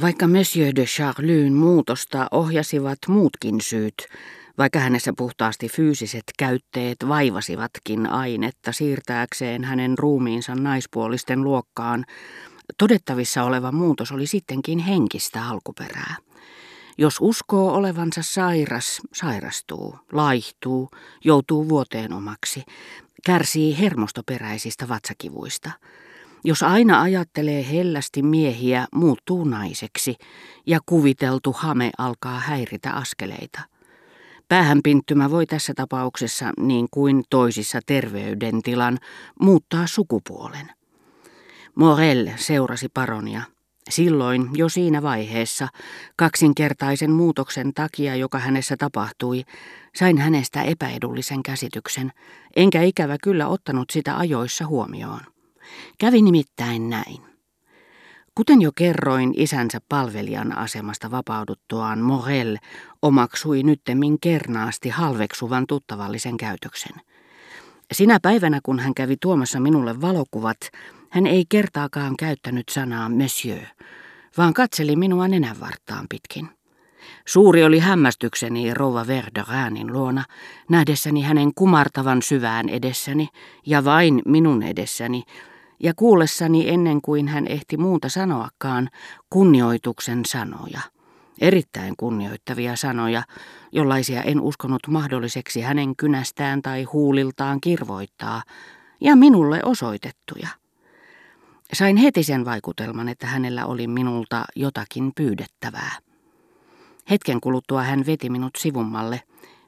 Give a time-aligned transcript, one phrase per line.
[0.00, 3.94] Vaikka Monsieur de Charlyn muutosta ohjasivat muutkin syyt,
[4.58, 12.04] vaikka hänessä puhtaasti fyysiset käytteet vaivasivatkin ainetta siirtääkseen hänen ruumiinsa naispuolisten luokkaan,
[12.78, 16.16] todettavissa oleva muutos oli sittenkin henkistä alkuperää.
[16.98, 20.90] Jos uskoo olevansa sairas, sairastuu, laihtuu,
[21.24, 22.64] joutuu vuoteen omaksi,
[23.26, 25.70] kärsii hermostoperäisistä vatsakivuista.
[26.48, 30.16] Jos aina ajattelee hellästi miehiä, muuttuu naiseksi
[30.66, 33.60] ja kuviteltu hame alkaa häiritä askeleita.
[34.48, 38.98] Päähänpinttymä voi tässä tapauksessa, niin kuin toisissa terveydentilan,
[39.40, 40.70] muuttaa sukupuolen.
[41.74, 43.42] Morel seurasi paronia.
[43.90, 45.68] Silloin, jo siinä vaiheessa,
[46.16, 49.42] kaksinkertaisen muutoksen takia, joka hänessä tapahtui,
[49.96, 52.12] sain hänestä epäedullisen käsityksen,
[52.56, 55.37] enkä ikävä kyllä ottanut sitä ajoissa huomioon.
[55.98, 57.28] Kävi nimittäin näin.
[58.34, 62.56] Kuten jo kerroin isänsä palvelijan asemasta vapauduttuaan, Morel
[63.02, 66.96] omaksui nyttemmin kernaasti halveksuvan tuttavallisen käytöksen.
[67.92, 70.58] Sinä päivänä, kun hän kävi tuomassa minulle valokuvat,
[71.10, 73.64] hän ei kertaakaan käyttänyt sanaa monsieur,
[74.38, 76.48] vaan katseli minua nenänvartaan pitkin.
[77.26, 80.24] Suuri oli hämmästykseni rouva Verderäänin luona,
[80.70, 83.28] nähdessäni hänen kumartavan syvään edessäni
[83.66, 85.22] ja vain minun edessäni,
[85.80, 88.88] ja kuullessani ennen kuin hän ehti muuta sanoakaan
[89.30, 90.80] kunnioituksen sanoja.
[91.40, 93.22] Erittäin kunnioittavia sanoja,
[93.72, 98.42] jollaisia en uskonut mahdolliseksi hänen kynästään tai huuliltaan kirvoittaa,
[99.00, 100.48] ja minulle osoitettuja.
[101.72, 105.98] Sain heti sen vaikutelman, että hänellä oli minulta jotakin pyydettävää.
[107.10, 109.22] Hetken kuluttua hän veti minut sivummalle.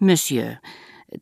[0.00, 0.54] Monsieur,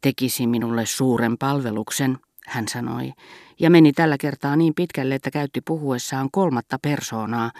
[0.01, 3.13] tekisi minulle suuren palveluksen, hän sanoi,
[3.61, 7.51] ja meni tällä kertaa niin pitkälle, että käytti puhuessaan kolmatta persoonaa,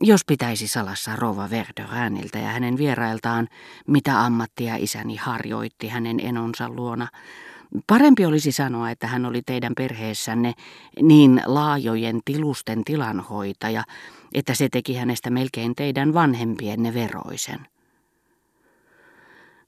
[0.00, 3.48] jos pitäisi salassa Rova Verderääniltä ja hänen vierailtaan,
[3.86, 7.08] mitä ammattia isäni harjoitti hänen enonsa luona,
[7.86, 10.52] Parempi olisi sanoa, että hän oli teidän perheessänne
[11.02, 13.84] niin laajojen tilusten tilanhoitaja,
[14.34, 17.66] että se teki hänestä melkein teidän vanhempienne veroisen.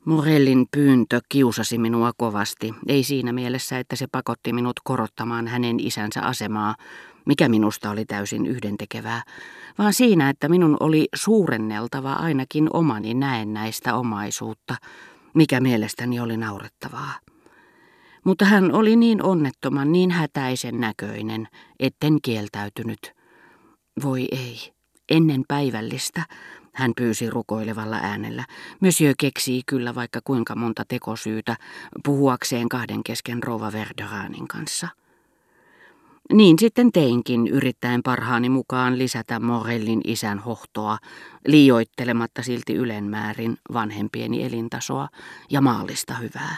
[0.08, 6.22] Morellin pyyntö kiusasi minua kovasti, ei siinä mielessä, että se pakotti minut korottamaan hänen isänsä
[6.22, 6.74] asemaa,
[7.26, 9.22] mikä minusta oli täysin yhdentekevää,
[9.78, 14.74] vaan siinä, että minun oli suurenneltava ainakin omani näennäistä omaisuutta,
[15.34, 17.12] mikä mielestäni oli naurettavaa.
[18.24, 21.48] Mutta hän oli niin onnettoman, niin hätäisen näköinen,
[21.80, 23.12] etten kieltäytynyt.
[24.02, 24.72] Voi ei,
[25.08, 26.22] ennen päivällistä,
[26.78, 28.44] hän pyysi rukoilevalla äänellä.
[28.80, 31.56] Monsieur keksii kyllä vaikka kuinka monta tekosyytä
[32.04, 34.88] puhuakseen kahden kesken Rova Verderanin kanssa.
[36.32, 40.98] Niin sitten teinkin yrittäen parhaani mukaan lisätä Morellin isän hohtoa,
[41.46, 45.08] liioittelematta silti ylenmäärin vanhempieni elintasoa
[45.50, 46.56] ja maallista hyvää.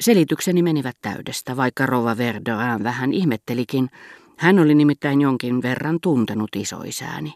[0.00, 3.90] Selitykseni menivät täydestä, vaikka Rova Verderin vähän ihmettelikin.
[4.36, 7.34] Hän oli nimittäin jonkin verran tuntenut isoisääni.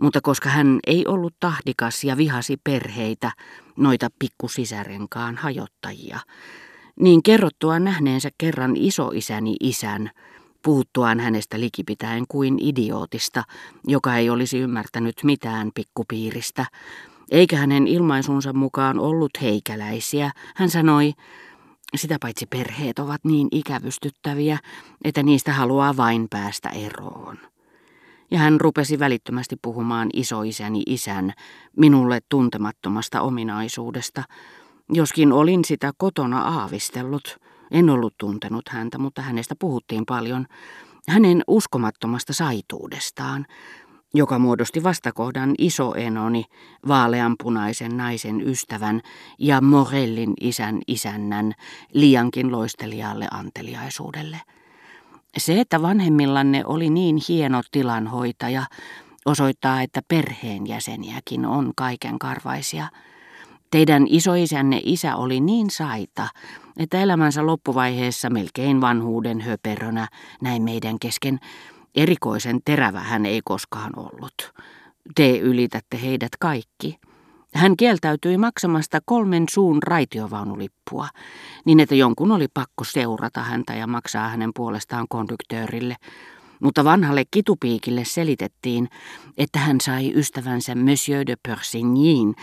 [0.00, 3.32] Mutta koska hän ei ollut tahdikas ja vihasi perheitä,
[3.76, 6.18] noita pikkusisärenkaan hajottajia,
[7.00, 10.10] niin kerrottua nähneensä kerran isoisäni isän,
[10.62, 13.42] puuttuaan hänestä likipitäen kuin idiootista,
[13.86, 16.66] joka ei olisi ymmärtänyt mitään pikkupiiristä,
[17.30, 21.12] eikä hänen ilmaisunsa mukaan ollut heikäläisiä, hän sanoi,
[21.96, 24.58] sitä paitsi perheet ovat niin ikävystyttäviä,
[25.04, 27.51] että niistä haluaa vain päästä eroon.
[28.32, 31.32] Ja hän rupesi välittömästi puhumaan isoisäni isän
[31.76, 34.22] minulle tuntemattomasta ominaisuudesta,
[34.92, 37.38] joskin olin sitä kotona aavistellut.
[37.70, 40.46] En ollut tuntenut häntä, mutta hänestä puhuttiin paljon.
[41.08, 43.46] Hänen uskomattomasta saituudestaan,
[44.14, 46.44] joka muodosti vastakohdan isoenoni,
[46.88, 49.00] vaaleanpunaisen naisen ystävän
[49.38, 51.52] ja Morellin isän isännän
[51.92, 54.40] liiankin loistelijalle anteliaisuudelle.
[55.38, 58.62] Se, että vanhemmillanne oli niin hieno tilanhoitaja,
[59.26, 62.88] osoittaa, että perheenjäseniäkin on kaiken karvaisia.
[63.70, 66.28] Teidän isoisänne isä oli niin saita,
[66.76, 70.08] että elämänsä loppuvaiheessa melkein vanhuuden höperönä,
[70.40, 71.38] näin meidän kesken,
[71.94, 74.52] Erikoisen terävä hän ei koskaan ollut.
[75.14, 76.98] Te ylitätte heidät kaikki.
[77.54, 81.08] Hän kieltäytyi maksamasta kolmen suun raitiovaunulippua,
[81.64, 85.96] niin että jonkun oli pakko seurata häntä ja maksaa hänen puolestaan konduktöörille.
[86.60, 88.88] Mutta vanhalle kitupiikille selitettiin,
[89.38, 92.34] että hän sai ystävänsä Monsieur de Persignin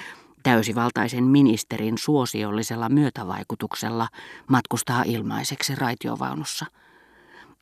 [0.44, 4.08] täysivaltaisen ministerin suosiollisella myötävaikutuksella
[4.48, 6.66] matkustaa ilmaiseksi raitiovaunussa.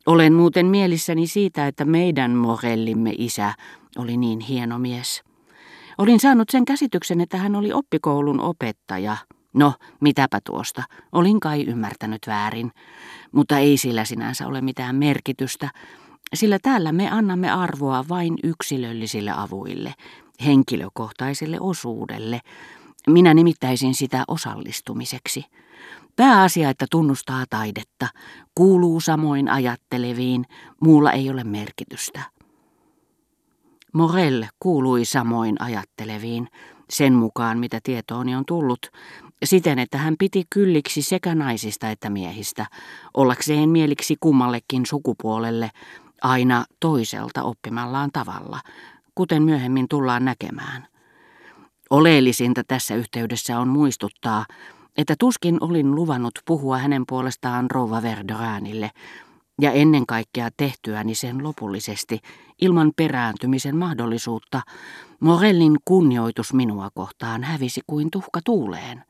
[0.06, 3.54] Olen muuten mielissäni siitä, että meidän Morellimme isä
[3.98, 5.27] oli niin hieno mies.
[5.98, 9.16] Olin saanut sen käsityksen, että hän oli oppikoulun opettaja.
[9.54, 12.72] No, mitäpä tuosta, olin kai ymmärtänyt väärin,
[13.32, 15.70] mutta ei sillä sinänsä ole mitään merkitystä,
[16.34, 19.94] sillä täällä me annamme arvoa vain yksilöllisille avuille,
[20.44, 22.40] henkilökohtaiselle osuudelle.
[23.06, 25.44] Minä nimittäisin sitä osallistumiseksi.
[26.16, 28.08] Pääasia, että tunnustaa taidetta,
[28.54, 30.44] kuuluu samoin ajatteleviin,
[30.80, 32.37] muulla ei ole merkitystä.
[33.98, 36.48] Morel kuului samoin ajatteleviin,
[36.90, 38.78] sen mukaan mitä tietooni on tullut,
[39.44, 42.66] siten että hän piti kylliksi sekä naisista että miehistä,
[43.14, 45.70] ollakseen mieliksi kummallekin sukupuolelle,
[46.22, 48.60] aina toiselta oppimallaan tavalla,
[49.14, 50.86] kuten myöhemmin tullaan näkemään.
[51.90, 54.46] Oleellisinta tässä yhteydessä on muistuttaa,
[54.96, 58.90] että tuskin olin luvannut puhua hänen puolestaan rouva Verderanille,
[59.60, 62.18] ja ennen kaikkea tehtyäni sen lopullisesti,
[62.60, 64.62] ilman perääntymisen mahdollisuutta,
[65.20, 69.04] Morellin kunnioitus minua kohtaan hävisi kuin tuhka tuuleen.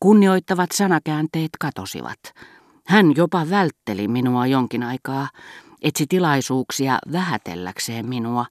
[0.00, 2.18] Kunnioittavat sanakäänteet katosivat.
[2.86, 5.28] Hän jopa vältteli minua jonkin aikaa,
[5.82, 8.46] etsi tilaisuuksia vähätelläkseen minua,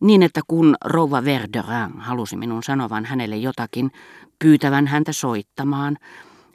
[0.00, 3.90] niin että kun rouva Verderin halusi minun sanovan hänelle jotakin,
[4.38, 5.96] pyytävän häntä soittamaan,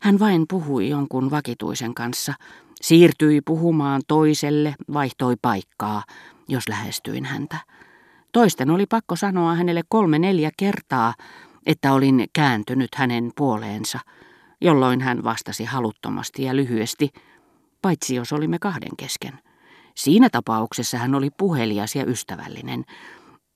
[0.01, 2.33] hän vain puhui jonkun vakituisen kanssa,
[2.83, 6.03] siirtyi puhumaan toiselle, vaihtoi paikkaa,
[6.47, 7.57] jos lähestyin häntä.
[8.31, 11.13] Toisten oli pakko sanoa hänelle kolme neljä kertaa,
[11.65, 13.99] että olin kääntynyt hänen puoleensa,
[14.61, 17.09] jolloin hän vastasi haluttomasti ja lyhyesti,
[17.81, 19.39] paitsi jos olimme kahden kesken.
[19.95, 22.83] Siinä tapauksessa hän oli puhelias ja ystävällinen,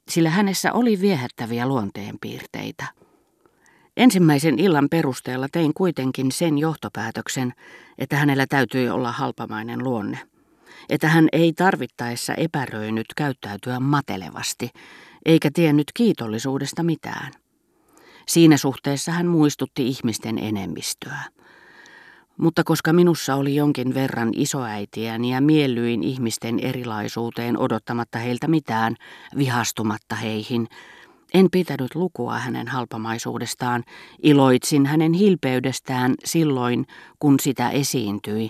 [0.10, 2.86] sillä hänessä oli viehättäviä luonteenpiirteitä.
[3.98, 7.54] Ensimmäisen illan perusteella tein kuitenkin sen johtopäätöksen,
[7.98, 10.20] että hänellä täytyi olla halpamainen luonne.
[10.90, 14.70] Että hän ei tarvittaessa epäröinyt käyttäytyä matelevasti,
[15.26, 17.32] eikä tiennyt kiitollisuudesta mitään.
[18.28, 21.24] Siinä suhteessa hän muistutti ihmisten enemmistöä.
[22.38, 28.96] Mutta koska minussa oli jonkin verran isoäitiäni ja miellyin ihmisten erilaisuuteen odottamatta heiltä mitään,
[29.38, 30.68] vihastumatta heihin,
[31.34, 33.84] en pitänyt lukua hänen halpamaisuudestaan,
[34.24, 36.86] iloitsin hänen hilpeydestään silloin,
[37.20, 38.50] kun sitä esiintyi,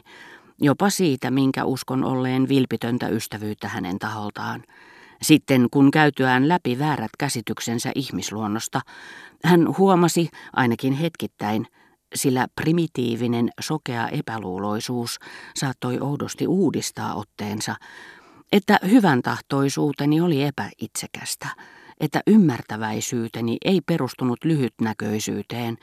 [0.62, 4.64] jopa siitä, minkä uskon olleen vilpitöntä ystävyyttä hänen taholtaan.
[5.22, 8.82] Sitten kun käytyään läpi väärät käsityksensä ihmisluonnosta,
[9.44, 11.68] hän huomasi, ainakin hetkittäin,
[12.16, 15.20] sillä primitiivinen sokea epäluuloisuus
[15.56, 17.76] saattoi oudosti uudistaa otteensa,
[18.52, 21.48] että hyvän tahtoisuuteni oli epäitsekästä,
[22.00, 25.78] että ymmärtäväisyyteni ei perustunut lyhytnäköisyyteen,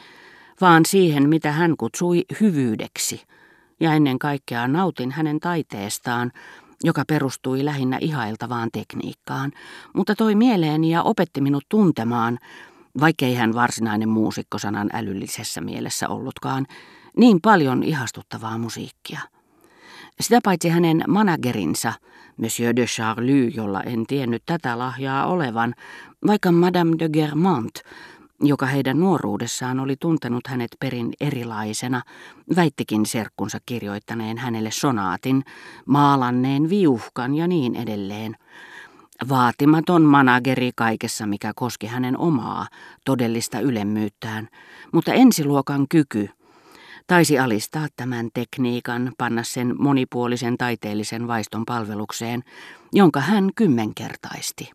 [0.61, 3.23] vaan siihen, mitä hän kutsui hyvyydeksi,
[3.81, 6.33] ja ennen kaikkea nautin hänen taiteestaan,
[6.85, 9.53] joka perustui lähinnä ihailtavaan tekniikkaan,
[9.95, 12.39] mutta toi mieleeni ja opetti minut tuntemaan,
[13.01, 16.67] vaikkei hän varsinainen muusikko sanan älyllisessä mielessä ollutkaan,
[17.17, 19.21] niin paljon ihastuttavaa musiikkia.
[20.21, 21.93] Sitä paitsi hänen managerinsa,
[22.37, 25.75] Monsieur de Charlie, jolla en tiennyt tätä lahjaa olevan,
[26.27, 27.79] vaikka Madame de Germont,
[28.41, 32.03] joka heidän nuoruudessaan oli tuntenut hänet perin erilaisena,
[32.57, 35.45] väittikin serkkunsa kirjoittaneen hänelle sonaatin,
[35.87, 38.37] maalanneen viuhkan ja niin edelleen.
[39.29, 42.67] Vaatimaton manageri kaikessa, mikä koski hänen omaa
[43.05, 44.49] todellista ylemmyyttään,
[44.93, 46.29] mutta ensiluokan kyky
[47.07, 52.43] taisi alistaa tämän tekniikan, panna sen monipuolisen taiteellisen vaiston palvelukseen,
[52.93, 54.71] jonka hän kymmenkertaisti.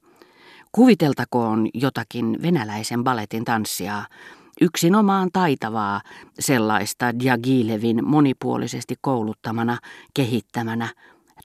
[0.72, 4.04] Kuviteltakoon jotakin venäläisen baletin tanssia,
[4.62, 6.02] yksinomaan taitavaa,
[6.40, 9.78] sellaista Diagilevin monipuolisesti kouluttamana,
[10.14, 10.94] kehittämänä,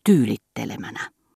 [0.05, 1.14] tyylittelemänä.